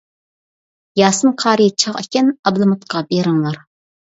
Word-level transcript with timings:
ياسىن 0.99 1.35
قارى 1.43 1.67
چاغ 1.83 1.99
ئىكەن، 2.03 2.33
ئابلىمىتقا 2.39 3.07
بېرىڭلار. 3.13 3.63